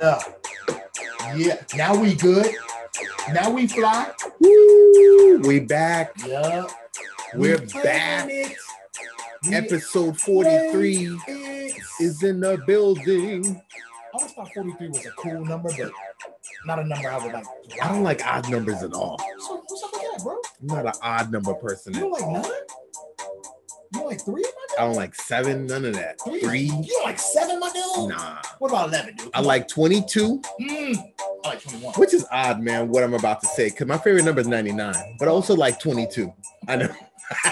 [0.00, 0.18] Yeah.
[1.36, 1.62] Yeah.
[1.76, 2.46] Now we good.
[3.32, 4.12] Now we fly.
[4.40, 6.12] Woo, we back.
[6.26, 6.66] Yeah.
[7.34, 8.30] We're We back.
[9.52, 11.82] Episode 43 playing it.
[12.00, 13.56] is in the building.
[13.56, 15.90] I always thought 43 was a cool number, but
[16.64, 17.44] not a number I would like.
[17.82, 19.18] I don't like odd numbers at all.
[19.40, 20.36] So, what's up with that, bro?
[20.60, 21.94] I'm not an odd number person.
[21.94, 22.32] You don't like all.
[22.34, 22.44] nine?
[22.44, 24.44] You don't like three,
[24.78, 26.20] I don't like seven, none of that.
[26.20, 28.08] Three, You don't like seven, my dude?
[28.10, 28.40] nah.
[28.58, 29.30] What about 11, dude?
[29.34, 31.12] I like 22, Mm,
[31.44, 31.94] I like 21.
[31.94, 34.94] which is odd, man, what I'm about to say, because my favorite number is 99,
[35.18, 36.32] but I also like 22.
[36.68, 36.88] I know.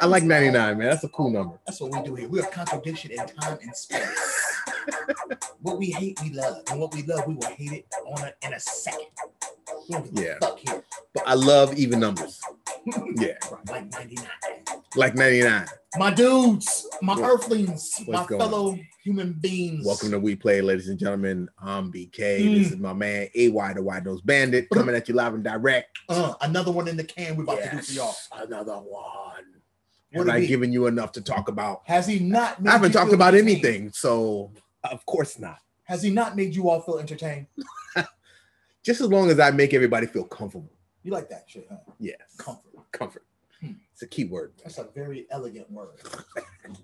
[0.00, 0.88] I like 99, man.
[0.88, 1.58] That's a cool number.
[1.66, 2.28] That's what we do here.
[2.28, 4.41] We're contradiction in time and space.
[5.60, 6.62] What we hate, we love.
[6.70, 9.06] And what we love, we will hate it on a, in a second.
[9.88, 10.80] We don't give a Yeah.
[11.14, 12.40] But I love even numbers.
[13.14, 13.34] Yeah,
[13.68, 14.26] Like 99.
[14.96, 15.66] like 99.
[15.98, 18.48] My dudes, my What- earthlings, my what's going on?
[18.50, 19.86] fellow human beings.
[19.86, 21.48] Welcome to We Play, ladies and gentlemen.
[21.60, 22.16] I'm BK.
[22.58, 25.96] This is my man AY the Wide Nose Bandit coming at you live and direct.
[26.08, 28.14] uh, another one in the can we're about to do for y'all.
[28.32, 29.44] Another one.
[30.12, 30.46] What Have I be?
[30.46, 31.82] given you enough to talk about?
[31.86, 33.64] Has he not made I haven't you talked feel about entertained?
[33.64, 34.52] anything, so
[34.84, 35.58] of course not.
[35.84, 37.46] Has he not made you all feel entertained?
[38.82, 40.70] Just as long as I make everybody feel comfortable.
[41.02, 41.76] You like that shit, huh?
[41.98, 42.18] Yes.
[42.36, 42.72] Comfort.
[42.92, 43.24] Comfort.
[43.60, 43.72] Hmm.
[43.92, 44.52] It's a key word.
[44.62, 45.98] That's a very elegant word.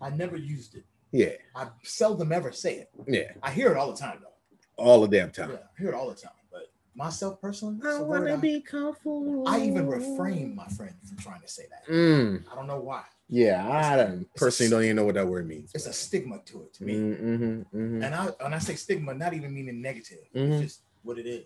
[0.01, 0.85] I never used it.
[1.13, 1.33] Yeah.
[1.55, 2.91] I seldom ever say it.
[3.07, 3.33] Yeah.
[3.43, 4.83] I hear it all the time though.
[4.83, 5.51] All the damn time.
[5.51, 6.31] Yeah, I hear it all the time.
[6.53, 9.49] But myself personally, it's I a want word to I- be comfortable.
[9.49, 11.93] I even refrain my friend from trying to say that.
[11.93, 13.03] Mm, I don't know why.
[13.29, 15.71] Yeah, I don't, personally don't even know what that word means.
[15.75, 16.95] It's a stigma to it to me.
[16.95, 20.19] Mm-hmm, hmm And I and I say stigma, not even meaning negative.
[20.35, 20.53] Mhm.
[20.53, 21.45] It's just what it is.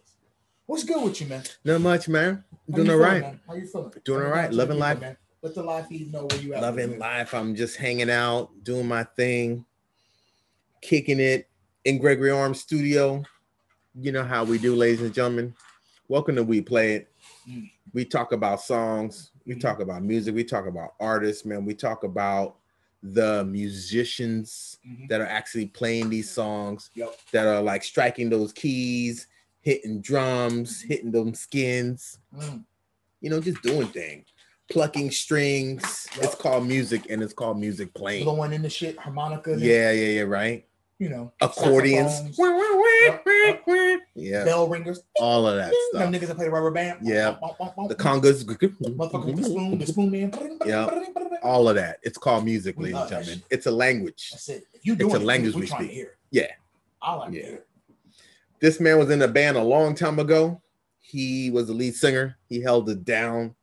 [0.66, 1.42] What's good with you, man?
[1.64, 2.44] Not much, man.
[2.70, 3.20] How Doing all right.
[3.22, 3.92] feeling, How you feeling?
[4.04, 4.44] Doing all right.
[4.44, 5.00] know to the Loving life.
[5.00, 5.16] man.
[5.42, 6.62] Let the life feed know where you at.
[6.62, 7.34] Loving life.
[7.34, 9.64] I'm just hanging out, doing my thing,
[10.80, 11.48] kicking it
[11.84, 13.24] in Gregory Arms studio.
[14.00, 15.52] You know how we do, ladies and gentlemen.
[16.06, 17.12] Welcome to We Play It.
[17.50, 17.68] Mm.
[17.92, 21.64] We talk about songs, we talk about music, we talk about artists, man.
[21.64, 22.56] We talk about
[23.02, 25.08] the musicians Mhm.
[25.08, 27.16] that are actually playing these songs, Yep.
[27.32, 29.26] that are like striking those keys,
[29.60, 32.64] hitting drums, hitting them skins Mm.
[33.20, 34.26] you know, just doing things,
[34.70, 36.08] plucking strings.
[36.20, 38.24] It's called music, and it's called music playing.
[38.24, 39.56] Blowing in the shit, harmonica.
[39.58, 40.66] Yeah, yeah, yeah, right.
[40.98, 42.12] You know, Accordions.
[42.36, 42.38] saxophones,
[44.14, 45.00] Yeah, bell ringers.
[45.16, 46.98] all of that Them niggas that play the rubber band.
[47.02, 47.36] Yeah.
[47.88, 50.58] The congas, Motherfucker the spoon, the spoon man.
[50.66, 50.90] Yeah.
[51.42, 51.98] all of that.
[52.02, 53.42] It's called music, ladies and gentlemen.
[53.50, 54.28] It's a language.
[54.32, 54.64] That's it.
[54.74, 55.96] If you It's a doing it, language we, we we trying to speak.
[55.96, 56.06] hear.
[56.08, 56.16] it.
[56.30, 56.50] Yeah.
[57.00, 57.40] I like Yeah.
[57.42, 57.66] it.
[58.60, 60.60] This man was in a band a long time ago.
[61.00, 62.36] He was the lead singer.
[62.48, 63.54] He held it down,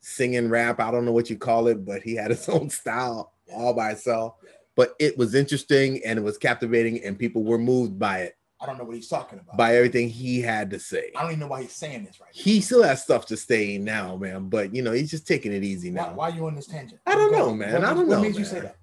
[0.00, 0.80] singing rap.
[0.80, 3.88] I don't know what you call it, but he had his own style all by
[3.90, 4.34] himself.
[4.76, 8.66] But it was interesting and it was captivating, and people were moved by it, I
[8.66, 9.56] don't know what he's talking about.
[9.56, 11.12] by everything he had to say.
[11.16, 12.40] I don't even know why he's saying this right now.
[12.42, 15.64] He still has stuff to say now, man, but you know, he's just taking it
[15.64, 16.08] easy now.
[16.08, 17.00] Why, why are you on this tangent?
[17.06, 17.74] I don't know, man.
[17.74, 18.76] What, I don't what know, What made you say that?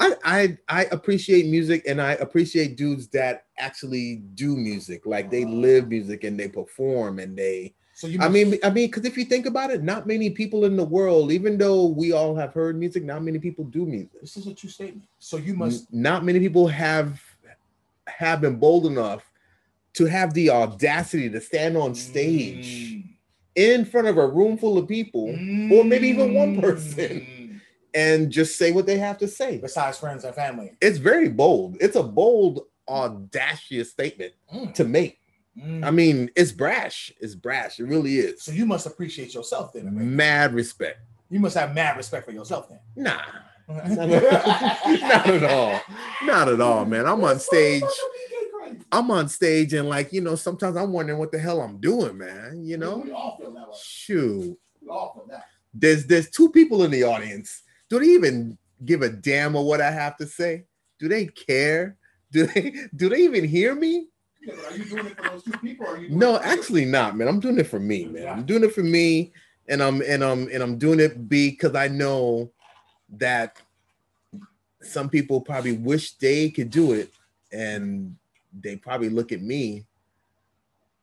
[0.00, 5.44] I, I I appreciate music and I appreciate dudes that actually do music, like they
[5.44, 5.52] uh-huh.
[5.52, 9.16] live music and they perform and they So you I mean, I mean, because if
[9.16, 12.52] you think about it, not many people in the world, even though we all have
[12.52, 14.20] heard music, not many people do music.
[14.20, 15.08] this is a true statement.
[15.18, 17.22] So you must Not many people have
[18.08, 19.30] have been bold enough
[19.94, 23.04] to have the audacity to stand on stage Mm.
[23.54, 25.28] in front of a room full of people
[25.72, 27.20] or maybe even one person.
[27.20, 27.60] Mm.
[27.96, 29.58] and just say what they have to say.
[29.58, 30.72] Besides friends and family.
[30.80, 31.76] It's very bold.
[31.80, 34.74] It's a bold, audacious statement Mm.
[34.74, 35.20] to make.
[35.56, 35.84] Mm.
[35.84, 37.12] I mean, it's brash.
[37.20, 37.78] It's brash.
[37.78, 38.42] It really is.
[38.42, 39.84] so you must appreciate yourself then.
[39.86, 39.94] right?
[40.04, 40.98] Mad respect.
[41.30, 42.80] You must have mad respect for yourself then.
[42.96, 43.22] Nah.
[43.68, 45.80] Not at all.
[46.24, 47.06] Not at all, man.
[47.06, 47.82] I'm on stage.
[48.92, 52.18] I'm on stage and like, you know, sometimes I'm wondering what the hell I'm doing,
[52.18, 52.64] man.
[52.64, 52.98] You know?
[52.98, 53.74] we all feel that way.
[53.82, 54.58] Shoot.
[54.82, 55.46] We all feel that.
[55.72, 57.62] There's there's two people in the audience.
[57.88, 60.64] Do they even give a damn of what I have to say?
[60.98, 61.96] Do they care?
[62.30, 64.08] Do they do they even hear me?
[64.42, 65.86] Yeah, are you doing it for those two people?
[65.86, 66.52] Or are you doing No, it for you?
[66.52, 67.28] actually not, man.
[67.28, 68.28] I'm doing it for me, man.
[68.28, 69.32] I'm doing it for me,
[69.68, 72.52] and I'm and I'm and I'm doing it because I know
[73.10, 73.60] that
[74.80, 77.12] some people probably wish they could do it,
[77.52, 78.16] and
[78.60, 79.84] they probably look at me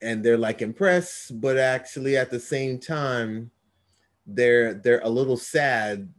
[0.02, 3.52] and they're like impressed, but actually at the same time,
[4.26, 6.10] they're they're a little sad.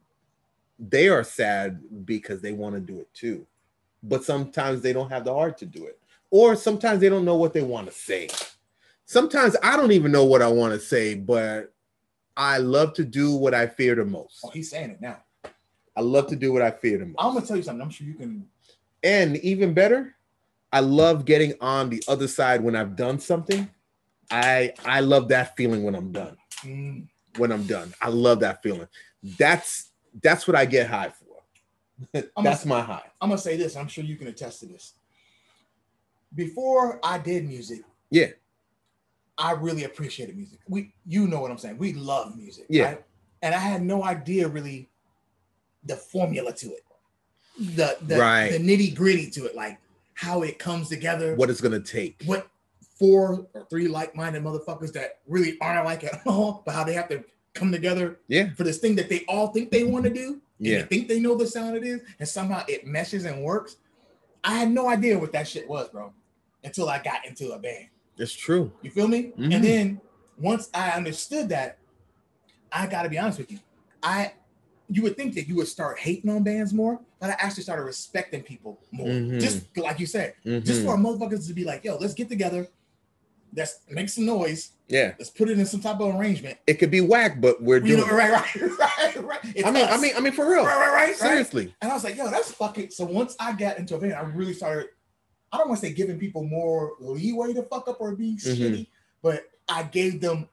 [0.78, 3.46] They are sad because they want to do it too,
[4.02, 5.98] but sometimes they don't have the heart to do it
[6.32, 8.28] or sometimes they don't know what they want to say.
[9.04, 11.72] Sometimes I don't even know what I want to say, but
[12.36, 14.40] I love to do what I fear the most.
[14.42, 15.18] Oh, he's saying it now.
[15.96, 17.16] I love to do what I fear the most.
[17.18, 17.82] I'm gonna tell you something.
[17.82, 18.46] I'm sure you can.
[19.02, 20.14] And even better,
[20.72, 23.68] I love getting on the other side when I've done something.
[24.30, 26.36] I I love that feeling when I'm done.
[26.62, 28.88] Mm, When I'm done, I love that feeling.
[29.38, 29.90] That's
[30.22, 32.22] that's what I get high for.
[32.42, 33.02] that's my high.
[33.20, 33.76] I'm gonna say this.
[33.76, 34.94] I'm sure you can attest to this.
[36.34, 38.28] Before I did music, Yeah.
[39.38, 40.60] I really appreciated music.
[40.68, 41.78] We, you know what I'm saying.
[41.78, 42.84] We love music, Yeah.
[42.84, 43.04] right?
[43.42, 44.88] And I had no idea really
[45.84, 46.84] the formula to it,
[47.58, 48.50] the the, Right.
[48.50, 49.78] the nitty gritty to it, like
[50.14, 51.34] how it comes together.
[51.34, 52.22] What it's gonna take.
[52.24, 52.48] what
[52.98, 57.08] four or three like-minded motherfuckers that really aren't alike at all, but how they have
[57.08, 58.52] to come together Yeah.
[58.54, 60.34] for this thing that they all think they want to do.
[60.34, 60.82] and Yeah.
[60.82, 63.76] They think they know the sound it is, and somehow it meshes and works.
[64.44, 66.12] I had no idea what that shit was, bro,
[66.62, 67.86] until I got into a band.
[68.18, 68.70] It's true.
[68.82, 69.32] You feel me?
[69.36, 69.54] Mhm.
[69.54, 70.00] And then
[70.38, 71.78] once I understood that,
[72.70, 73.58] I gotta be honest with you.
[74.02, 74.32] I
[74.94, 77.82] you would think that you would start hating on bands more, but I actually started
[77.84, 79.06] respecting people more.
[79.08, 79.40] Mhm.
[79.40, 80.84] Just like you said, just Mhm.
[80.84, 82.68] for motherfuckers to be like, yo, let's get together,
[83.54, 85.14] let's make some noise, Yeah.
[85.18, 86.58] let's put it in some type of arrangement.
[86.66, 88.00] It could be whack, but we're You doing.
[88.00, 88.12] know, it.
[88.12, 89.40] right, right, right, right.
[89.54, 90.64] It's I mean, I mean, I mean, for real.
[90.64, 91.16] right, right, right, right.
[91.16, 91.74] Seriously.
[91.80, 92.90] And I was like, yo, that's fucking.
[92.90, 94.88] So once I got into a band, I really started.
[95.52, 98.56] I don't want to say giving people more leeway to fuck up or be Mhm.
[98.56, 98.86] shitty,
[99.22, 100.48] but I gave them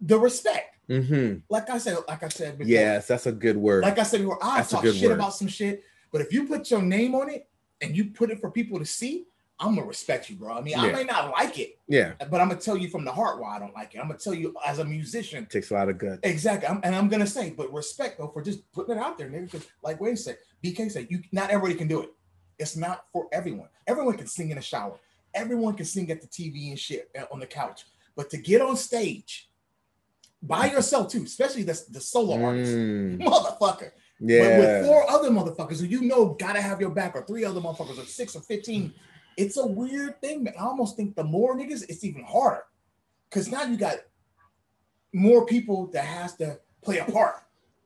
[0.00, 0.71] the respect.
[0.88, 2.70] Hmm Like I said, like I said before.
[2.70, 3.82] Yes, that's a good word.
[3.82, 5.12] Like I said before, I That's talk shit word.
[5.12, 7.48] about some shit, but if you put your name on it
[7.80, 9.26] and you put it for people to see,
[9.58, 10.54] I'm gonna respect you, bro.
[10.54, 13.12] I mean, I may not like it, yeah, but I'm gonna tell you from the
[13.12, 13.98] heart why I don't like it.
[13.98, 16.18] I'm gonna tell you as a musician takes a lot of guts.
[16.24, 16.68] Exactly.
[16.68, 19.52] I'm, and I'm gonna say, but respect though for just putting it out there, nigga.
[19.52, 22.10] Because like Wayne said, BK said, you not everybody can do it.
[22.58, 23.68] It's not for everyone.
[23.86, 24.98] Everyone can sing in the shower.
[25.32, 27.84] Everyone can sing at the TV and shit uh, on the couch.
[28.16, 29.48] But to get on stage
[30.42, 33.90] by yourself too, especially the, the solo artist, Mm, motherfucker.
[34.20, 37.44] But yeah, with four other motherfuckers who you know gotta have your back, or three
[37.44, 38.92] other motherfuckers, or six or fifteen,
[39.36, 40.44] it's a weird thing.
[40.44, 40.54] Man.
[40.58, 42.64] I almost think the more niggas, it's even harder.
[43.30, 43.96] Cause now you got
[45.12, 47.36] more people that has to play a part.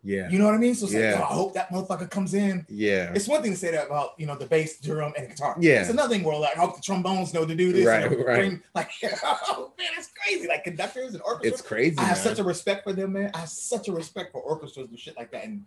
[0.06, 0.74] Yeah, You know what I mean?
[0.76, 1.18] So it's like, Yeah.
[1.20, 2.64] "Oh, I hope that motherfucker comes in.
[2.68, 5.56] yeah, It's one thing to say that about you know the bass, drum, and guitar.
[5.58, 5.80] Yeah.
[5.80, 7.84] It's another thing where like I hope the trombones know to do this.
[7.84, 8.36] Right, the right.
[8.36, 8.90] string- Like,
[9.24, 10.46] oh man, it's crazy.
[10.46, 11.52] Like conductors and orchestras.
[11.60, 11.96] it's crazy.
[11.98, 13.30] I have such a respect for them, man.
[13.34, 15.64] I have such a respect for orchestras and shit like that, and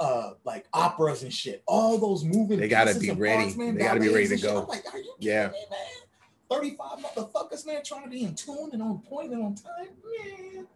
[0.00, 1.62] uh, like operas and shit.
[1.66, 2.58] All those moving.
[2.58, 3.42] They gotta be ready.
[3.44, 4.62] Parts, man, They gotta be ready to go.
[4.62, 5.46] I'm like, are you kidding Yeah.
[5.48, 5.78] me, man?
[6.50, 9.86] Thirty-five motherfuckers, man, trying to be in tune and on point and on time,
[10.18, 10.66] man.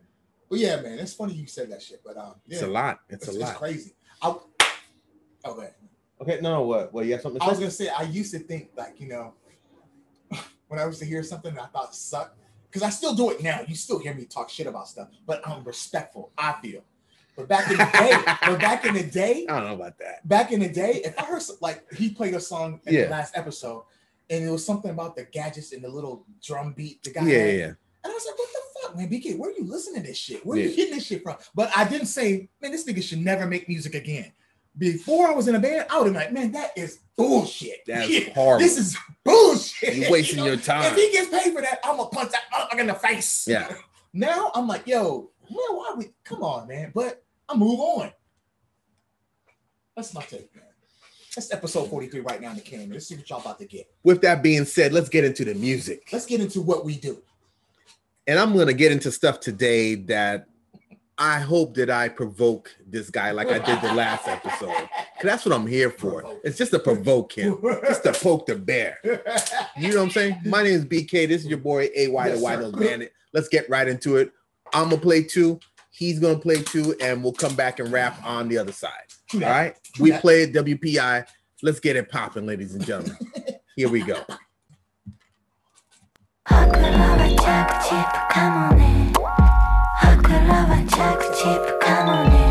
[0.49, 3.01] But yeah, man, it's funny you said that shit, but um, yeah, It's a lot.
[3.09, 3.95] It's, it's, a it's crazy.
[4.23, 4.35] I,
[5.45, 5.71] okay.
[6.21, 6.93] Okay, no, what?
[6.93, 7.05] What?
[7.07, 9.35] You have something to I was gonna say I used to think like you know
[10.69, 12.39] when I used to hear something that I thought sucked
[12.69, 13.61] because I still do it now.
[13.67, 16.33] You still hear me talk shit about stuff, but I'm respectful.
[16.39, 16.83] I feel.
[17.37, 18.13] But back in the day,
[18.51, 20.27] but back in the day, I don't know about that.
[20.27, 23.05] back in the day, if I heard like he played a song in Yeah.
[23.05, 23.85] the last episode,
[24.31, 27.39] and it was something about the gadgets and the little drum beat the guy Yeah,
[27.39, 27.65] had, yeah, yeah.
[27.67, 27.77] and
[28.07, 29.09] I was like, what the fuck, man?
[29.09, 30.45] BK, where are you listening to this shit?
[30.45, 30.77] Where are you Yeah.
[30.77, 31.37] getting this shit from?
[31.55, 34.33] But I didn't say, man, this nigga should never make music again.
[34.79, 37.85] Before I was in a band, I would have been like, man, that is bullshit.
[37.87, 38.59] That's Yeah, horrible.
[38.63, 39.95] This is bullshit.
[39.97, 40.51] You're wasting You know?
[40.53, 40.93] your time.
[40.93, 43.47] If he gets paid for that, I'm gonna punch that motherfucker in the face.
[43.49, 43.75] Yeah.
[44.13, 46.91] Now I'm like, yo, man, why we come on, man?
[46.95, 48.11] But I move on.
[49.95, 50.65] That's my take, man.
[51.35, 52.87] That's episode 43 right now in the camera.
[52.95, 53.91] Let's see what y'all about to get.
[54.05, 56.09] With that being said, let's get into the music.
[56.13, 57.23] Let's get into what we do.
[58.27, 60.47] And I'm gonna get into stuff today that
[61.19, 64.69] I hope that I provoke this guy like I did the last episode.
[64.69, 64.89] Cause
[65.23, 66.25] that's what I'm here for.
[66.45, 67.59] It's just to provoke him.
[67.87, 68.99] Just to poke the bear.
[69.79, 70.41] You know what I'm saying?
[70.47, 71.29] My name is BK.
[71.29, 72.61] This is your boy AY Yes, the White.
[72.61, 73.13] Nose Bandit.
[73.35, 74.33] Let's get right into it.
[74.73, 75.61] I'm gonna play two.
[75.91, 78.91] He's gonna play two, and we'll come back and rap on the other side.
[79.35, 79.77] All right.
[80.01, 81.27] We play WPI.
[81.63, 83.17] Let's get it popping, ladies and gentlemen.
[83.77, 84.23] Here we go.
[87.27, 87.43] は着
[87.83, 89.13] 地不もね
[90.15, 90.95] 僕らは着
[91.37, 92.46] チップかもね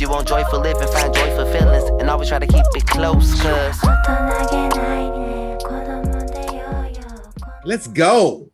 [0.00, 1.84] You want joy for living, find joy for feelings.
[2.00, 3.82] And always try to keep it close, cause.
[7.64, 8.47] Let's go.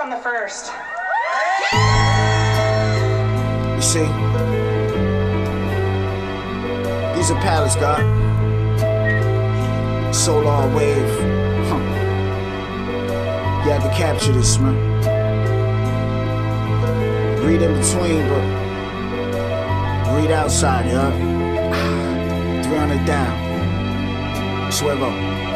[0.00, 0.72] on the first.
[3.76, 4.06] You see?
[7.14, 8.00] These are palace, God.
[10.14, 11.10] Solar wave.
[11.68, 11.78] Huh.
[13.64, 14.74] You had to capture this, man.
[17.44, 18.44] Read in between, but
[20.16, 21.10] read outside, yeah?
[22.62, 24.72] 300 down.
[24.72, 25.49] Swivel.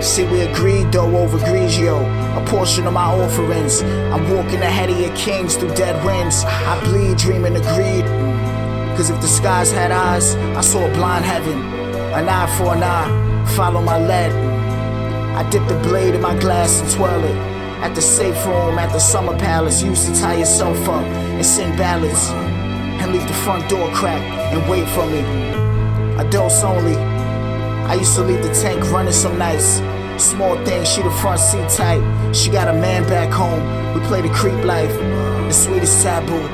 [0.00, 1.98] See, we agreed though over Grigio,
[2.36, 3.82] a portion of my offerings.
[3.82, 6.44] I'm walking ahead of your kings through dead winds.
[6.44, 8.04] I bleed, dreaming of greed.
[8.96, 11.58] Cause if the skies had eyes, I saw a blind heaven.
[12.14, 14.32] An eye for an eye, follow my lead.
[15.36, 17.36] I dip the blade in my glass and twirl it.
[17.82, 21.76] At the safe room, at the summer palace, used to tie yourself up and sing
[21.76, 22.30] ballads.
[23.00, 24.24] And leave the front door cracked
[24.54, 25.20] and wait for me.
[26.18, 27.17] Adults only.
[27.88, 29.80] I used to leave the tank running some nights.
[30.22, 32.02] Small thing, she the front seat tight.
[32.34, 33.62] She got a man back home.
[33.94, 36.46] We play the creep life, the sweetest taboo.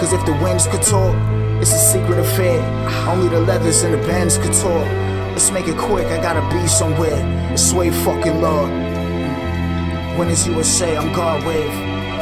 [0.00, 1.14] Cause if the winds could talk,
[1.60, 2.58] it's a secret affair.
[3.06, 4.86] Only the leathers and the bands could talk.
[5.32, 7.20] Let's make it quick, I gotta be somewhere.
[7.52, 8.70] It's sway fucking Lord.
[10.16, 11.70] When it's USA, I'm God wave.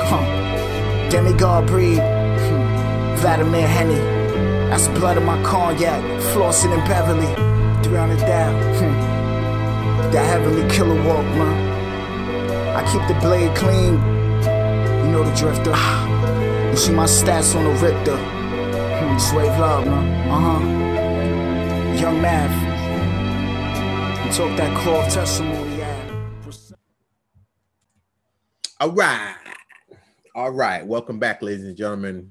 [0.09, 1.09] Huh.
[1.09, 1.99] Demigod breed.
[2.01, 3.17] Hmm.
[3.17, 4.01] Vladimir Henny.
[4.71, 6.03] That's blood in my cognac.
[6.33, 7.60] Flossing in Beverly.
[7.91, 8.55] 300 down.
[8.77, 10.13] Hmm.
[10.13, 12.77] That heavenly killer walk, man.
[12.77, 13.95] I keep the blade clean.
[15.05, 15.75] You know the drifter.
[16.71, 18.17] You see my stats on the Richter.
[18.17, 19.19] Hmm.
[19.19, 20.31] Slave love, man.
[20.31, 21.99] Uh huh.
[22.01, 22.55] Young Math.
[24.25, 25.91] You talk that cloth testimony, yeah.
[28.79, 29.35] All right.
[30.37, 30.87] All right.
[30.87, 32.31] Welcome back, ladies and gentlemen.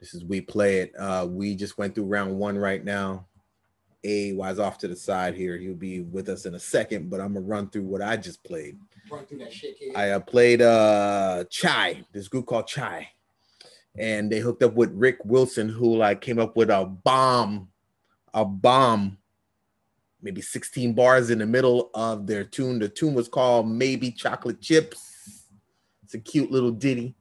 [0.00, 0.92] This is We Play It.
[0.98, 3.27] Uh, we just went through round one right now.
[4.04, 5.56] A was off to the side here.
[5.56, 8.44] He'll be with us in a second, but I'm gonna run through what I just
[8.44, 8.78] played.
[9.10, 9.92] Run through that shit, kid.
[9.96, 13.08] I uh, played uh Chai, this group called Chai,
[13.96, 17.68] and they hooked up with Ric Wilson, who like came up with a bomb,
[18.34, 19.18] a bomb,
[20.22, 22.78] maybe 16 bars in the middle of their tune.
[22.78, 25.44] The tune was called Maybe Chocolate Chips.
[26.04, 27.16] It's a cute little ditty.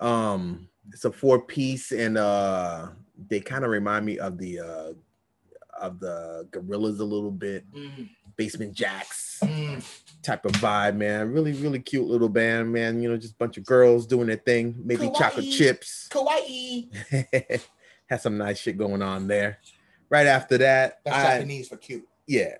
[0.00, 2.88] Um, it's a four piece, and uh
[3.28, 4.92] they kind of remind me of the uh
[5.86, 9.84] of the Gorillaz a little bit, Mm, Basement Jaxx mm.
[10.22, 11.30] type of vibe, man.
[11.32, 13.00] Really, really cute little band, man.
[13.02, 14.74] You know, just a bunch of girls doing their thing.
[14.84, 16.08] Maybe chocolate chips.
[16.12, 16.88] Kawaii.
[18.06, 19.58] Had some nice shit going on there.
[20.10, 22.06] Right after that, That's I, Japanese for cute.
[22.26, 22.56] yeah,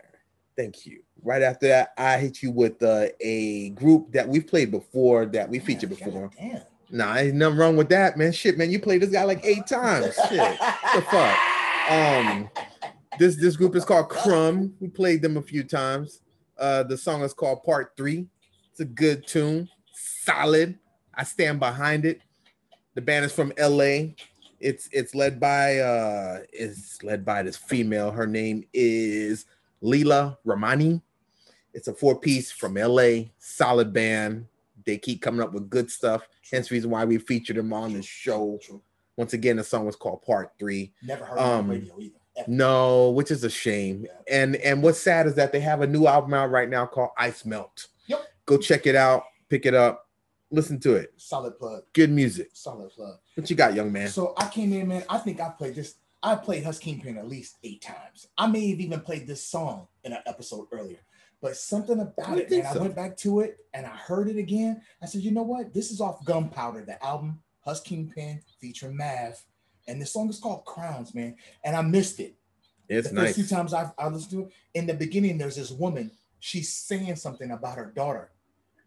[0.57, 1.01] thank you.
[1.23, 5.49] Right after that, I hit you with uh, a group that we've played before, that
[5.49, 6.29] we featured Man, before.
[6.29, 6.63] goddamn.
[6.91, 8.31] Nah, ain't nothing wrong with that, man.
[8.33, 10.15] Shit, man, you played this guy like eight times.
[10.29, 11.37] Shit, What the fuck.
[11.87, 12.49] Um,
[13.19, 14.75] this this group is called Crumb.
[14.81, 16.21] We played them a few times.
[16.59, 18.27] Uh, the song is called Part Three.
[18.71, 20.79] It's a good tune, solid.
[21.15, 22.21] I stand behind it.
[22.95, 24.15] The band is from LA.
[24.61, 28.11] It's it's led by uh it's led by this female.
[28.11, 29.47] Her name is
[29.81, 31.01] Lila Ramani.
[31.73, 34.47] It's a four piece from LA, solid band.
[34.87, 36.27] They keep coming up with good stuff.
[36.51, 38.59] Hence the reason why we featured them on the show.
[39.17, 40.93] Once again, the song was called Part Three.
[41.03, 42.15] Never heard Um, on the radio either.
[42.47, 44.07] No, which is a shame.
[44.31, 47.11] And and what's sad is that they have a new album out right now called
[47.19, 47.89] Ice Melt.
[48.07, 48.27] Yep.
[48.47, 50.09] Go check it out, pick it up,
[50.51, 51.13] listen to it.
[51.17, 51.83] Solid plug.
[51.93, 52.51] Good music.
[52.53, 53.19] Solid plug.
[53.35, 54.09] What you got, young man?
[54.09, 55.05] So I came in, man.
[55.09, 55.97] I think I played this.
[56.23, 58.29] I played Hus Kingpin at least eight times.
[58.39, 61.01] I may have even played this song in an episode earlier.
[61.43, 62.73] But something about I it, man.
[62.73, 62.79] so.
[62.79, 64.81] I went back to it and I heard it again.
[65.03, 65.75] I said, you know what?
[65.75, 69.43] This is off Gunpowder, the album Hus Kingpin featuring Mav.
[69.87, 71.37] And the song is called Crowns, man.
[71.63, 72.35] And I missed it.
[72.89, 73.37] It's the nice.
[73.37, 76.11] first few times I've I listened to it, in the beginning, there's this woman.
[76.39, 78.31] She's saying something about her daughter,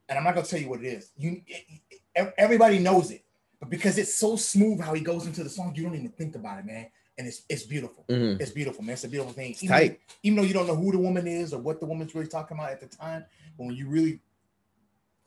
[0.08, 1.12] and I'm not gonna tell you what it is.
[1.18, 1.42] You,
[2.16, 3.26] ev- everybody knows it,
[3.60, 6.36] but because it's so smooth how he goes into the song, you don't even think
[6.36, 6.88] about it, man.
[7.18, 8.06] And it's it's beautiful.
[8.08, 8.40] Mhm.
[8.40, 8.94] It's beautiful, man.
[8.94, 9.52] It's a beautiful thing.
[9.52, 10.00] It's even, tight.
[10.22, 12.56] even though you don't know who the woman is or what the woman's really talking
[12.56, 13.26] about at the time,
[13.58, 14.20] but when you really,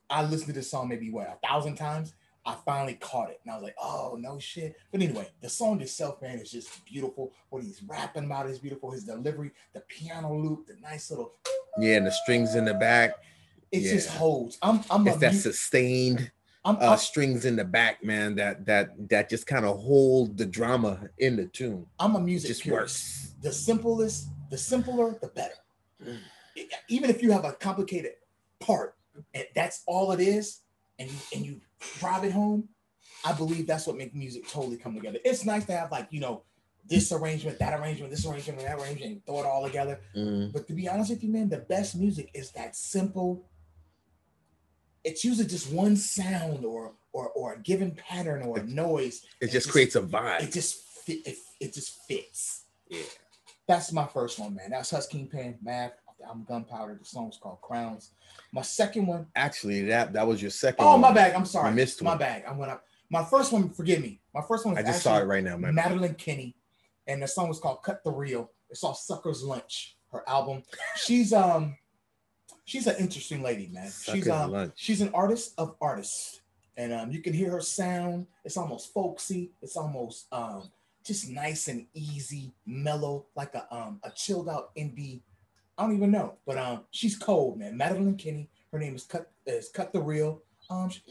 [0.08, 2.14] I listened to this song maybe what a thousand times.
[2.46, 5.80] I finally caught it, and I was like, "Oh no shit!" But anyway, the song
[5.82, 7.32] itself, man, is just beautiful.
[7.50, 8.90] What he's rapping about is beautiful.
[8.92, 11.34] His delivery, the piano loop, the nice little,
[11.78, 13.14] Yeah, and the strings in the back.
[13.72, 14.58] it just holds.
[14.62, 16.32] I'm, I'm, a, It's that mu- sustained
[16.64, 18.34] I'm, uh, I'm, strings in the back, man.
[18.36, 21.86] That that that just kind of hold the drama in the tune.
[21.98, 22.80] I'm a It music just purist.
[22.80, 23.34] works.
[23.42, 25.54] The simplest, the simpler, the better.
[26.02, 26.18] Mm.
[26.88, 28.12] Even if you have a complicated
[28.60, 28.96] part,
[29.34, 30.60] and that's all it is,
[31.00, 31.60] and you, and you
[31.98, 32.68] drive it home,
[33.24, 35.18] I believe that's what makes music totally come together.
[35.24, 36.42] It's nice to have like you know
[36.86, 40.00] this arrangement, that arrangement, this arrangement, that arrangement, and throw it all together.
[40.16, 40.52] Mm.
[40.52, 43.46] But to be honest with you, man, the best music is that simple.
[45.02, 49.24] It's usually just one sound or or or a given pattern or a noise.
[49.40, 50.42] It and just creates a vibe.
[50.42, 51.26] It just fit.
[51.26, 52.66] It, it just fits.
[52.88, 53.02] Yeah.
[53.66, 54.70] That's my first one, man.
[54.70, 55.92] That's Hus Kingpin, Mav.
[56.28, 56.98] I'm Gunpowder.
[57.00, 58.12] The song's called Crowns.
[58.52, 59.26] My second one.
[59.36, 60.84] Actually, that that was your second.
[60.84, 61.14] Oh, my one.
[61.14, 61.34] bag.
[61.34, 61.68] I'm sorry.
[61.68, 62.18] I missed my one.
[62.18, 62.44] bag.
[62.48, 62.80] I'm gonna.
[63.10, 64.20] My first one, forgive me.
[64.32, 65.74] My first one I just saw it right now, man.
[65.74, 66.54] Madeline Kenney,
[67.06, 70.62] and the song was called "Cut the Real." It's all "Sucker's Lunch." Her album.
[70.96, 71.76] She's um,
[72.64, 73.86] she's an interesting lady, man.
[73.86, 74.72] she's Sucker's um, Lunch.
[74.76, 76.40] she's an artist of artists,
[76.76, 78.26] and um, you can hear her sound.
[78.44, 79.52] It's almost folksy.
[79.62, 80.70] It's almost um,
[81.04, 85.22] just nice and easy, mellow, like a um, a chilled out indie.
[85.80, 87.74] I don't even know, but um, she's cold, man.
[87.74, 88.50] Madeline Kenney.
[88.70, 90.42] Her name is Cut is Cut the Real.
[90.68, 91.02] Um, she-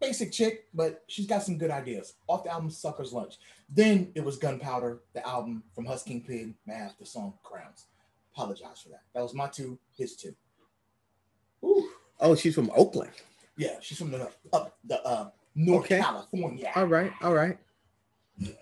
[0.00, 2.14] basic chick, but she's got some good ideas.
[2.28, 3.34] Off the album Sucker's Lunch.
[3.68, 7.86] Then it was Gunpowder, the album from Hus Kingpin, Mav, the song Crowns.
[8.34, 9.02] Apologize for that.
[9.14, 10.34] That was my two, his two.
[11.64, 11.88] Ooh,
[12.20, 13.10] Oh, she's from Oakland.
[13.56, 16.00] yeah, she's from the up the uh North Okay.
[16.00, 16.70] California.
[16.76, 17.58] All right, all right,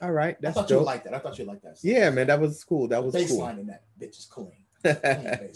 [0.02, 0.40] all right.
[0.40, 1.14] that's I thought you would like that.
[1.14, 1.78] I thought you'd like that.
[1.82, 2.88] yeah, man, that was cool.
[2.88, 3.22] That was cool.
[3.22, 4.52] baseline in that bitch is clean.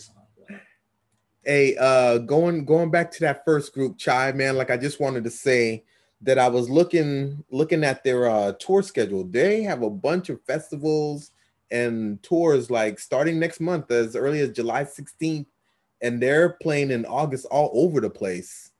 [1.46, 4.56] Hey, uh, going going back to that first group, Chai, man.
[4.56, 5.84] Like I just wanted to say
[6.22, 9.24] that I was looking looking at their uh tour schedule.
[9.24, 11.32] They have a bunch of festivals
[11.70, 15.44] and tours like starting next month as early as July 16th,
[16.00, 18.70] and they're playing in August all over the place.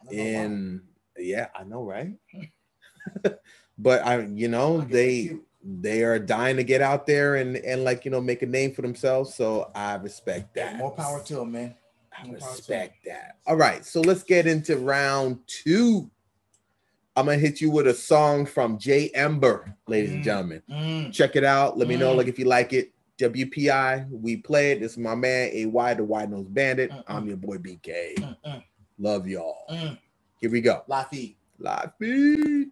[0.00, 0.44] I don't know why.
[0.44, 0.80] And
[1.16, 2.14] yeah, I know, right?
[3.78, 5.36] but I, you know, I they.
[5.62, 8.72] They are dying to get out there and and like you know make a name
[8.72, 9.34] for themselves.
[9.34, 10.76] So I respect that.
[10.76, 11.74] more power to him, man.
[12.16, 13.36] I More respect that.
[13.46, 16.10] All right, so let's get into round two.
[17.16, 20.24] I'm gonna hit you with a song from Jay Ember, ladies and Mm.
[20.24, 20.62] gentlemen.
[20.70, 21.12] Mm.
[21.12, 21.76] Check it out.
[21.78, 22.16] Let me know Mm.
[22.18, 22.92] like if you like it.
[23.18, 24.80] WPI, we play it.
[24.80, 26.90] This is my man, AY, the Wide Nose Bandit.
[27.06, 28.14] I'm your boy BK.
[28.16, 28.62] Mm, mm,
[28.98, 29.66] Love y'all.
[29.70, 29.98] mm.
[30.40, 30.82] Here we go.
[30.88, 31.36] Laffy.
[31.58, 32.70] Live feed.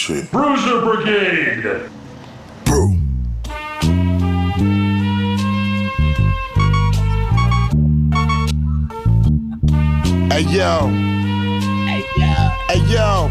[0.00, 0.30] Shit.
[0.30, 1.90] Bruiser Brigade.
[2.64, 2.88] Bro.
[10.30, 10.88] Hey yo.
[11.84, 12.32] Hey yo.
[12.68, 13.30] Hey yo.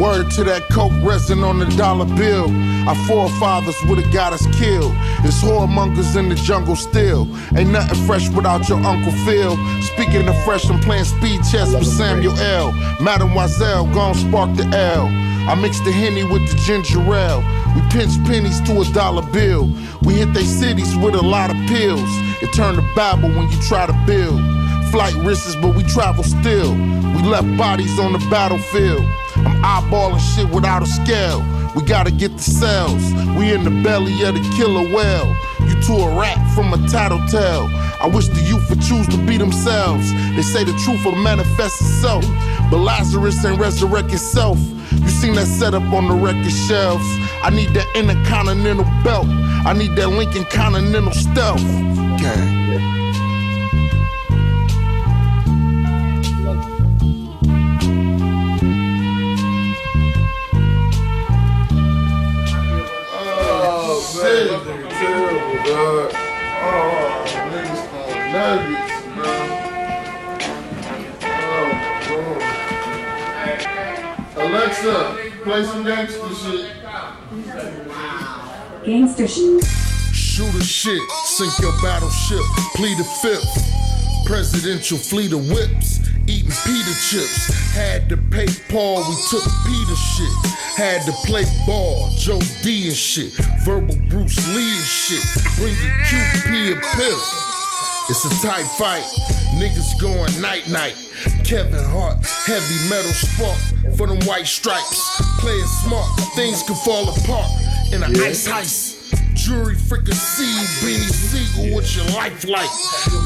[0.00, 2.48] Word to that coke resin on the dollar bill.
[2.88, 4.94] Our forefathers would've got us killed.
[5.24, 7.26] It's whoremongers in the jungle still.
[7.56, 9.56] Ain't nothing fresh without your Uncle Phil.
[9.82, 12.72] Speaking of fresh, I'm playing speed chess with Samuel L.
[13.00, 15.31] Mademoiselle, gon' spark the L.
[15.48, 17.42] I mix the Henny with the ginger ale.
[17.74, 19.72] We pinch pennies to a dollar bill.
[20.02, 22.08] We hit they cities with a lot of pills.
[22.42, 24.40] It turn to Babel when you try to build.
[24.90, 26.72] Flight risks, but we travel still.
[26.72, 29.02] We left bodies on the battlefield.
[29.36, 31.40] I'm eyeballing shit without a scale.
[31.74, 33.02] We gotta get the cells.
[33.36, 35.34] We in the belly of the killer whale.
[35.66, 37.68] You to a rat from a tattletale.
[38.00, 40.12] I wish the youth would choose to be themselves.
[40.36, 42.24] They say the truth will manifest itself.
[42.70, 44.58] But Lazarus ain't resurrect himself.
[45.02, 47.04] You seen that setup on the record shelves.
[47.42, 49.26] I need that intercontinental belt.
[49.66, 51.60] I need that Lincoln Continental stealth.
[52.20, 52.62] Gang.
[63.14, 66.12] Oh, man, terrible, dog.
[66.64, 67.92] Oh, niggas
[68.32, 68.91] man.
[74.82, 74.88] Boy.
[74.90, 76.76] Alexa, play some gangster shit.
[78.84, 79.64] Gangster shit.
[80.12, 82.42] Shoot a shit, sink your battleship,
[82.74, 84.26] plead the fifth.
[84.26, 87.46] Presidential fleet of whips, eating pita chips.
[87.74, 90.52] Had to pay Paul, we took Peter shit.
[90.76, 93.32] Had to play ball, Joe D and shit.
[93.64, 95.22] Verbal Bruce Lee and shit.
[95.56, 97.42] Bring the QP a piff.
[98.10, 99.04] It's a tight fight.
[99.60, 100.96] Niggas going night night.
[101.44, 103.71] Kevin Hart, heavy metal spark
[104.02, 105.22] for them white stripes.
[105.38, 107.50] Playing smart, things can fall apart
[107.92, 108.98] in an ice heist.
[109.34, 110.44] Jury fricassee,
[110.84, 112.70] Beanie Sigel, what's your life like?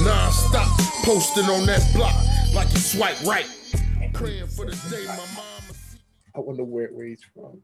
[0.04, 0.68] Non-stop,
[1.04, 2.14] posting on that block
[2.54, 3.46] like you swipe right.
[4.12, 5.74] Praying for the day my mama
[6.34, 7.62] I wonder where, where he's from.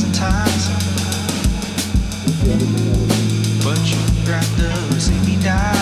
[0.00, 0.12] You
[3.64, 5.77] but you'd rather see me die.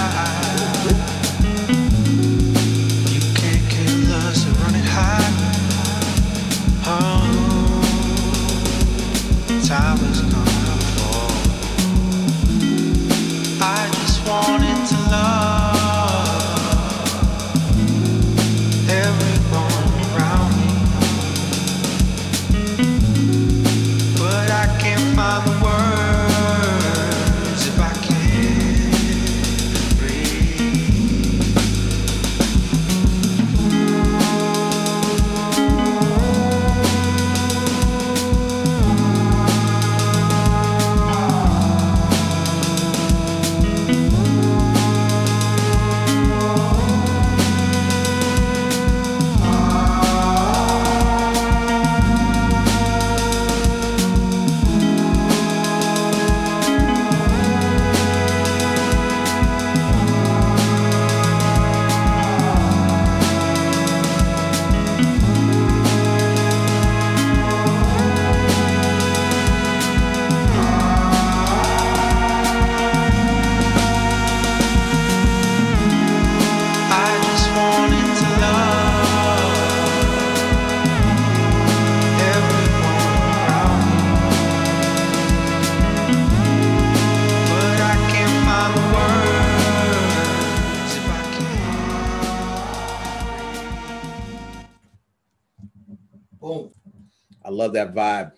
[97.97, 98.33] Vibe.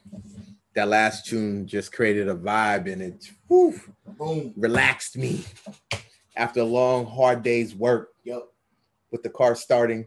[0.74, 3.78] That last tune just created a vibe and it whew,
[4.18, 4.52] Boom.
[4.56, 5.44] relaxed me
[6.36, 8.42] after a long, hard day's work Yep.
[9.10, 10.06] with the car starting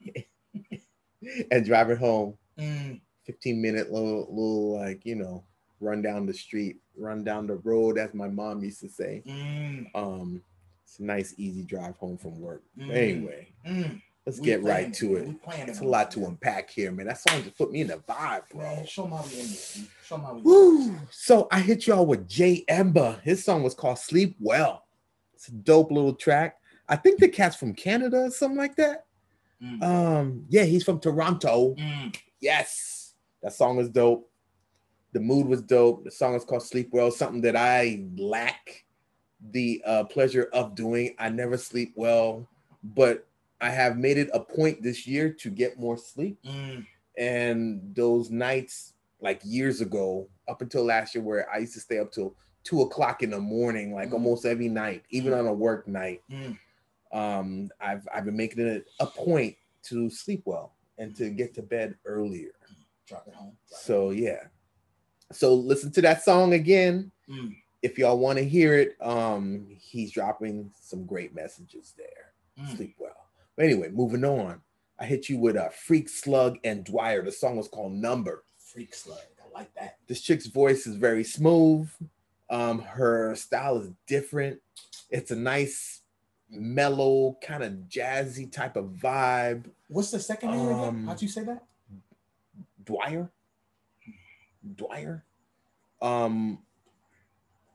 [1.50, 2.36] and driving home.
[2.58, 3.00] Mm.
[3.26, 5.42] 15 minute little, little like, you know,
[5.80, 9.22] run down the street, run down the road, as my mom used to say.
[9.26, 9.86] Mm.
[9.94, 10.42] Um,
[10.84, 12.62] it's a nice, easy drive home from work.
[12.78, 12.90] Mm.
[12.90, 14.02] Anyway, Mm.
[14.26, 15.36] Let's We get right to it.
[15.68, 17.06] It's a lot to unpack here, man.
[17.06, 18.60] That song just put me in the vibe, bro.
[18.62, 19.76] Man, show 'em how we in this.
[19.76, 19.88] man.
[20.06, 20.40] Show we.
[20.40, 20.96] Woo!
[21.10, 23.20] So I hit y'all with j ember.
[23.22, 24.86] His song was called Sleep Well.
[25.34, 26.56] It's a dope little track.
[26.88, 29.04] I think the cat's from Canada or something like that.
[29.62, 29.82] Mm.
[29.82, 31.74] Um, yeah, he's from Toronto.
[31.74, 32.16] Mm.
[32.40, 34.30] Yes, that song is dope.
[35.12, 36.02] The mood was dope.
[36.02, 38.84] The song is called Sleep Well, something that I lack
[39.50, 41.14] the uh, pleasure of doing.
[41.18, 42.48] I never sleep well,
[42.82, 43.26] but
[43.64, 46.38] I have made it a point this year to get more sleep.
[46.44, 46.86] Mm.
[47.16, 51.98] And those nights, like years ago, up until last year, where I used to stay
[51.98, 54.14] up till two o'clock in the morning, like Mm.
[54.14, 56.20] almost every night, even on a work night.
[56.30, 56.58] Mm.
[57.10, 61.62] Um, I've I've been making it a point to sleep well and to get to
[61.62, 62.52] bed earlier.
[63.06, 63.56] Drop it home.
[63.66, 64.48] So yeah.
[65.32, 67.10] So listen to that song again.
[67.30, 67.56] Mm.
[67.80, 72.32] If y'all want to hear it, um, he's dropping some great messages there.
[72.62, 72.76] Mm.
[72.76, 73.23] Sleep well.
[73.56, 74.60] But anyway, moving on.
[74.98, 77.22] I hit you with a Freak Slug and Dwyer.
[77.22, 78.44] The song was called Number.
[78.58, 79.18] Freak slug.
[79.40, 79.98] I like that.
[80.06, 81.88] This chick's voice is very smooth.
[82.50, 84.60] Um, her style is different.
[85.10, 86.02] It's a nice,
[86.50, 89.66] mellow, kind of jazzy type of vibe.
[89.88, 90.84] What's the second name again?
[90.84, 91.64] Um, How'd you say that?
[92.84, 93.30] Dwyer.
[94.74, 95.24] Dwyer.
[96.00, 96.58] Um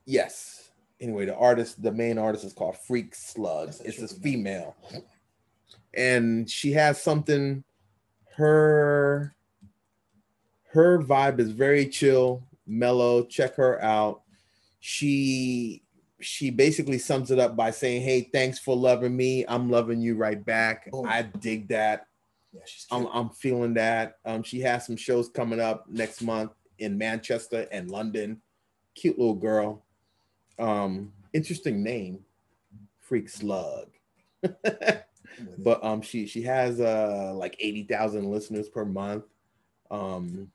[0.06, 0.70] yes.
[1.00, 3.68] Anyway, the artist, the main artist is called Freak Slug.
[3.84, 4.76] It's this female.
[5.94, 7.64] And she has something
[8.36, 9.34] her
[10.72, 13.24] her vibe is very chill, mellow.
[13.24, 14.22] Check her out.
[14.78, 15.82] She
[16.20, 19.44] she basically sums it up by saying, "Hey, thanks for loving me.
[19.48, 21.06] I'm loving you right back." Boom.
[21.08, 22.06] I dig that.
[22.52, 23.06] Yeah, she's I'm.
[23.12, 24.18] I'm feeling that.
[24.24, 28.40] Um, she has some shows coming up next month in Manchester and London.
[28.94, 29.84] Cute little girl.
[30.58, 32.20] Um, interesting name,
[33.00, 33.88] Freak Slug.
[35.38, 35.64] I'm with it.
[35.64, 39.24] but um, she she has uh like eighty thousand listeners per month.
[39.90, 40.50] Um,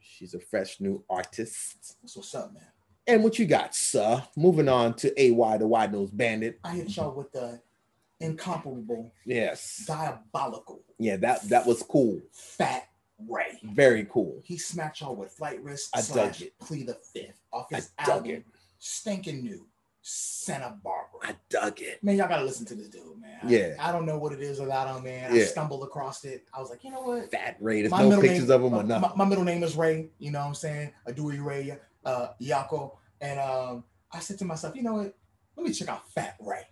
[0.00, 1.96] she's a fresh new artist.
[2.02, 2.62] That's what's up, man.
[3.08, 4.22] And what you got, sir?
[4.36, 6.58] Moving on to AY, the Wide Nose Bandit.
[6.64, 7.60] I hit y'all with the
[8.20, 12.20] incomparable, Yes, diabolical, yeah, that that was cool.
[12.32, 12.88] fat
[13.28, 13.58] Ray.
[13.62, 14.40] Very cool.
[14.44, 16.58] He smacked y'all with Flight Risk I dug slash it.
[16.58, 18.44] Plea the Fifth off I his dug album, it.
[18.78, 19.66] Stinking New,
[20.08, 21.18] Santa Barbara.
[21.20, 22.02] I dug it.
[22.04, 23.40] Man, y'all gotta listen to this dude, man.
[23.44, 23.74] Yeah.
[23.80, 25.32] I, don't know what it is about him, man.
[25.32, 26.46] I stumbled across it.
[26.54, 27.28] I was like, you know what?
[27.32, 27.80] Fat Ray.
[27.80, 29.18] There's My no middle pictures name- of him or my, nothing.
[29.18, 30.10] my middle name is Ray.
[30.20, 30.92] You know what I'm saying?
[31.08, 32.92] Adui Ray, uh, Yako.
[33.20, 35.12] And um, I said to myself, you know what?
[35.56, 36.62] Let me check out Fat Ray.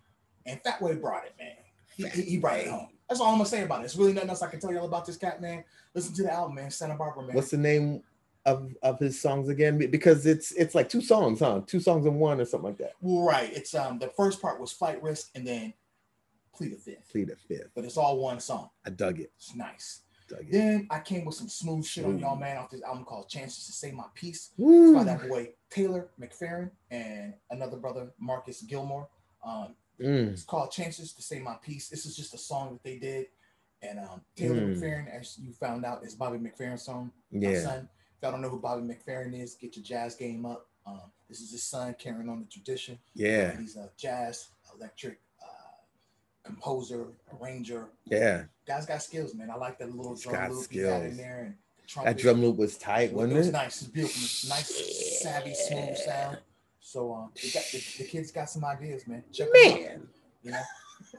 [0.46, 1.56] And Fat Ray brought it, man.
[1.96, 2.60] He, he, he brought Ray.
[2.66, 2.90] it home.
[3.08, 3.82] That's all I'm gonna say about it.
[3.82, 5.64] There's really nothing else I can tell y'all about this cat, man.
[5.92, 6.70] Listen to the album, man.
[6.70, 7.34] Santa Barbara, man.
[7.34, 8.02] What's the name
[8.46, 9.78] of of his songs again?
[9.78, 11.62] Because it's it's like two songs, huh?
[11.66, 12.92] Two songs in one or something like that.
[13.00, 13.50] well right?
[13.52, 15.72] It's um the first part was Flight Risk and then
[16.54, 17.10] Plea the Fifth.
[17.10, 17.70] Plead the fifth.
[17.74, 18.70] But it's all one song.
[18.86, 19.32] I dug it.
[19.36, 20.00] It's nice.
[20.28, 20.52] Dug it.
[20.52, 23.66] Then I came with some smooth shit on y'all, man, off this album called Chances
[23.66, 24.50] to Say My Piece.
[24.56, 29.08] It's by that boy Taylor McFerrin and another brother, Marcus Gilmore.
[29.44, 30.32] Um, Mm.
[30.32, 31.88] it's called Chances to Say My Piece.
[31.88, 33.26] This is just a song that they did.
[33.80, 34.76] And um, Taylor Mm.
[34.76, 37.12] McFerrin, as you found out, is Bobby McFerrin's song.
[37.30, 37.60] My Yeah.
[37.62, 37.88] son.
[38.16, 40.66] If y'all don't know who Bobby McFerrin is, get your jazz game up.
[40.86, 42.98] Um, this is his son carrying on the tradition.
[43.14, 43.56] Yeah.
[43.58, 45.46] He's a jazz, electric uh,
[46.44, 47.06] composer,
[47.40, 47.88] arranger.
[48.04, 48.44] Yeah.
[48.66, 49.50] Guy's got skills, man.
[49.50, 51.44] I like that little He's drum loop he had in there.
[51.44, 51.54] And
[51.96, 53.52] the That drum loop was tight, It wasn't was it?
[53.52, 53.82] nice.
[53.82, 54.48] It's beautiful.
[54.48, 56.38] Nice, savvy, smooth sound.
[56.80, 59.24] So um, got, the, the kids got some ideas, man.
[59.32, 59.80] Check 'em out.
[59.80, 60.08] Man.
[60.42, 60.60] You know,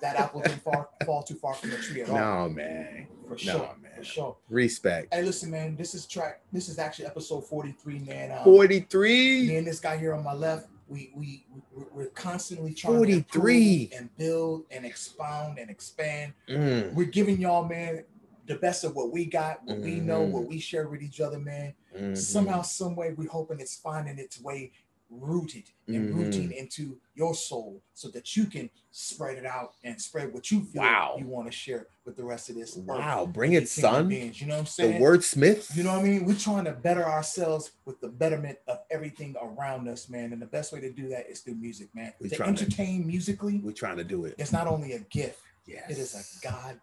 [0.01, 2.15] that apple didn't fall, fall too far from the tree at all.
[2.47, 3.07] No, man.
[3.23, 3.91] for no, sure, man.
[3.97, 4.37] for sure.
[4.49, 5.13] Respect.
[5.13, 5.75] Hey, listen, man.
[5.75, 6.41] This is track.
[6.51, 8.31] This is actually episode forty-three, man.
[8.31, 9.47] Um, 43.
[9.47, 13.87] Me and this guy here on my left, we we we- we're constantly trying 43.
[13.87, 16.33] to and build and expound and expand.
[16.49, 16.93] Mm.
[16.93, 18.03] We're giving y'all, man,
[18.47, 20.31] the best of what we got, what we know, Mhm.
[20.31, 21.73] what we share with each other, man.
[21.97, 22.15] Mhm.
[22.17, 24.71] somehow, some way, we're hoping it's finding its way
[25.09, 26.15] rooted and Mhm.
[26.15, 30.63] rooting into your soul so that you can spread it out and spread what you
[30.63, 31.15] feel Wow.
[31.19, 32.75] you want to share with the rest of this.
[32.75, 34.09] Wow, bring it, son.
[34.09, 34.93] beings, you know what I'm saying?
[34.99, 35.75] The wordsmith.
[35.75, 36.25] You know what I mean?
[36.25, 40.33] We're trying to better ourselves with the betterment of everything around us, man.
[40.33, 42.13] And the best way to do that is through music, man.
[42.19, 44.35] We to trying to- entertain musically, We're trying to do it.
[44.37, 45.89] it's not only a gift, Yes.
[45.91, 46.79] it is a God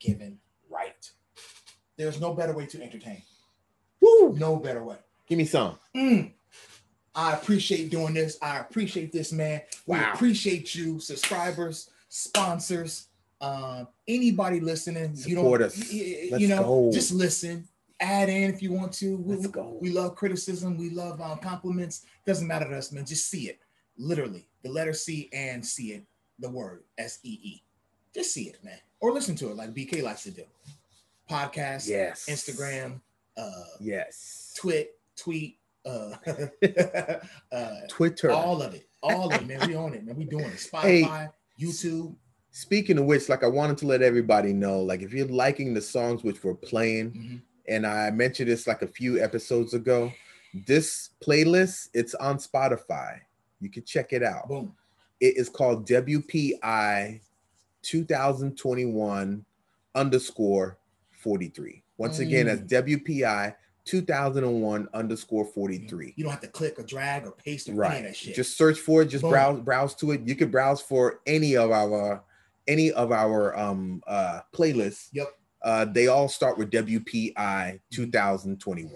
[0.00, 1.10] given right.
[1.96, 3.22] There's no better way to entertain.
[4.00, 4.32] Woo!
[4.36, 4.96] No better way.
[5.26, 5.78] Give me some.
[5.94, 6.32] Mm.
[7.14, 8.38] I appreciate doing this.
[8.40, 9.62] I appreciate this, man.
[9.86, 10.12] We Wow.
[10.14, 13.08] appreciate you, subscribers, sponsors,
[13.40, 15.10] um, anybody listening.
[15.16, 15.78] you Support don't, us.
[15.78, 16.90] y- y- Let's you know, go.
[16.92, 17.66] just listen.
[17.98, 19.16] Add in if you want to.
[19.18, 19.76] We, Let's go.
[19.80, 20.78] we love criticism.
[20.78, 22.06] We love um, compliments.
[22.26, 23.04] Doesn't matter to us, man.
[23.04, 23.58] Just see it.
[23.98, 26.04] Literally, the letter C and see it.
[26.38, 27.62] The word S E E.
[28.14, 28.78] Just see it, man.
[29.00, 30.44] or listen to it like BK likes to do.
[31.28, 32.26] Podcast, Yes.
[32.28, 33.00] Instagram,
[33.36, 34.52] uh, Yes.
[34.56, 36.10] twit, tweet, uh,
[37.52, 38.30] uh, Twitter.
[38.30, 39.66] all of it, all of it, man.
[39.68, 40.16] We on it, man.
[40.16, 40.68] We doing it.
[40.80, 41.02] Hey.
[41.02, 42.14] Spotify, YouTube.
[42.52, 45.80] Speaking of which, like I wanted to let everybody know, like if you're liking the
[45.80, 47.42] songs which we're playing, Mhm.
[47.68, 50.12] and I mentioned this like a few episodes ago,
[50.66, 53.20] this playlist it's on Spotify.
[53.60, 54.48] You can check it out.
[54.48, 54.74] Boom.
[55.20, 57.20] It is called WPI
[57.82, 59.44] 2021
[59.94, 60.78] underscore
[61.12, 61.82] 43.
[61.98, 63.54] Once again, that's WPI
[63.90, 66.14] 2001 underscore 43.
[66.16, 68.02] You don't have to click or drag or paste or any of Right.
[68.04, 68.34] that shit.
[68.36, 69.06] Just search for it.
[69.06, 69.30] Just Boom.
[69.32, 70.20] browse browse to it.
[70.26, 72.22] You can browse for any of our
[72.68, 75.08] any of our um uh playlists.
[75.12, 75.28] Yep.
[75.62, 78.92] Uh they all start with WPI 2021.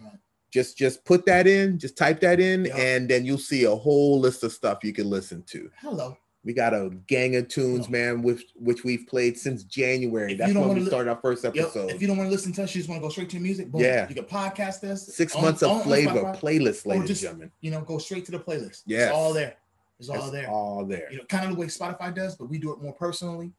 [0.00, 0.12] Right.
[0.52, 2.78] Just just put that in, just type that in, Yep.
[2.78, 5.70] and then you'll see a whole list of stuff you can listen to.
[5.80, 6.16] Hello.
[6.46, 10.32] We got a gang of tunes, man, with which we've played since January.
[10.32, 11.56] If That's when we li- started our first Yep.
[11.56, 11.90] episode.
[11.90, 13.36] If you don't want to listen to us, you just want to go straight to
[13.36, 13.72] the music.
[13.72, 13.80] Boom.
[13.80, 14.08] Yeah.
[14.08, 15.12] You can podcast this.
[15.12, 17.52] Six on- months of on- on flavor Spotify, playlist, ladies just, and gentlemen.
[17.62, 18.84] You know, go straight to the playlist.
[18.86, 19.56] Yeah, It's all there.
[19.98, 20.48] It's all It's there.
[20.48, 21.08] all there.
[21.10, 23.50] You know, kind of the way Spotify does, but we do it more personally,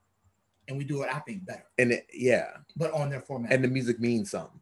[0.69, 3.51] and we do it, I think, better, And it, yeah, but on their format.
[3.51, 4.61] and the music means something.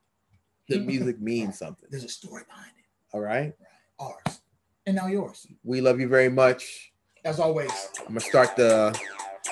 [0.68, 1.88] The music means something.
[1.92, 2.86] There's a story behind it.
[3.16, 3.54] All right.
[4.00, 4.42] Ours,
[4.88, 5.46] and now yours.
[5.64, 6.92] We love you very much.
[7.26, 7.72] As always.
[8.02, 8.98] I'm gonna start the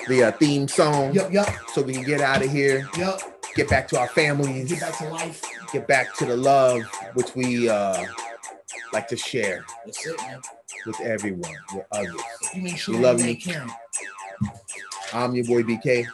[0.08, 1.32] the uh, theme song Yep.
[1.32, 1.48] Yep.
[1.72, 3.20] so we can get out of here, Yep.
[3.56, 5.42] get back to our families, Get back to life.
[5.72, 6.82] get back to the love
[7.14, 8.06] which we uh
[8.92, 10.40] like to share That's it, man.
[10.86, 12.14] with everyone, with others.
[12.54, 13.30] You sure love you you.
[13.32, 13.70] ain't caring.
[15.12, 16.06] I'm your boy BK.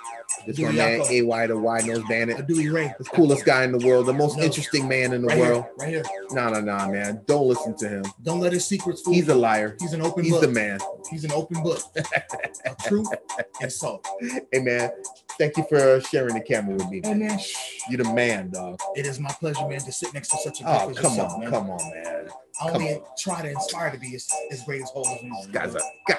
[0.47, 1.01] This my man.
[1.03, 2.47] AY the Wide Nose Bandit.
[2.47, 4.45] The coolest guy in the world, the most No.
[4.45, 5.65] interesting man in the Right world.
[5.65, 5.73] here.
[5.79, 6.05] Right here.
[6.33, 7.21] No, no, no, man.
[7.27, 8.05] Don't listen to him.
[8.23, 9.77] Don't let his secrets fool He's a liar.
[9.81, 10.41] He's an open He's book.
[10.43, 10.79] the man.
[11.11, 11.81] He's an open book.
[12.67, 13.09] of truth
[13.61, 14.07] and salt.
[14.53, 14.91] Hey man,
[15.39, 17.01] thank you for sharing the camera with me.
[17.05, 17.39] Hey man,
[17.89, 18.81] You the man, dog.
[18.97, 21.41] it is my pleasure, man, to sit next to such a Oh, come yourself, on,
[21.41, 21.51] man.
[21.51, 22.29] come on, man.
[22.63, 25.31] Only try to inspire to be as, as great as whole as me.
[25.53, 26.19] Guys, are, God,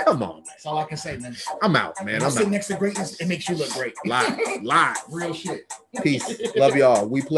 [0.00, 0.42] come on, man.
[0.46, 1.36] That's all I can say, man.
[1.62, 2.14] I'm out, man.
[2.14, 2.50] When I'm sit out.
[2.50, 3.94] next to greatness, it makes you look great.
[4.04, 4.96] Live, live.
[5.10, 5.72] Real shit.
[6.02, 6.54] Peace.
[6.56, 7.06] Love y'all.
[7.06, 7.34] We play.